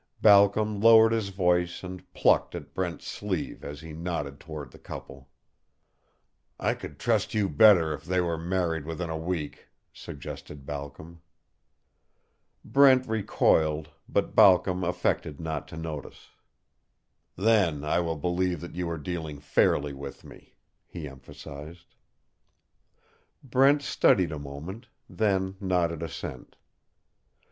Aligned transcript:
Balcom 0.23 0.79
lowered 0.79 1.11
his 1.11 1.29
voice 1.29 1.83
and 1.83 2.11
plucked 2.15 2.55
at 2.55 2.73
Brent's 2.73 3.05
sleeve 3.05 3.63
as 3.63 3.81
he 3.81 3.93
nodded 3.93 4.39
toward 4.39 4.71
the 4.71 4.79
couple. 4.79 5.29
"I 6.59 6.73
could 6.73 6.97
trust 6.97 7.35
you 7.35 7.47
better 7.47 7.93
if 7.93 8.03
they 8.05 8.19
were 8.19 8.35
married 8.39 8.83
within 8.87 9.11
a 9.11 9.15
week," 9.19 9.67
suggested 9.93 10.65
Balcom. 10.65 11.21
Brent 12.65 13.05
recoiled, 13.07 13.89
but 14.09 14.33
Balcom 14.33 14.83
affected 14.83 15.39
not 15.39 15.67
to 15.67 15.77
notice. 15.77 16.29
"Then 17.35 17.83
I 17.83 17.99
will 17.99 18.17
believe 18.17 18.59
that 18.61 18.73
you 18.73 18.89
are 18.89 18.97
dealing 18.97 19.39
fairly 19.39 19.93
with 19.93 20.23
me," 20.23 20.55
he 20.87 21.07
emphasized. 21.07 21.93
Brent 23.43 23.83
studied 23.83 24.31
a 24.31 24.39
moment, 24.39 24.87
then 25.07 25.57
nodded 25.59 26.01
assent. 26.01 26.55